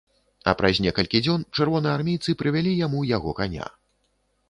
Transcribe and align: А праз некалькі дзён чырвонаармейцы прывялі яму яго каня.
А 0.51 0.55
праз 0.61 0.79
некалькі 0.85 1.21
дзён 1.27 1.45
чырвонаармейцы 1.55 2.37
прывялі 2.43 2.77
яму 2.85 3.07
яго 3.15 3.39
каня. 3.45 3.73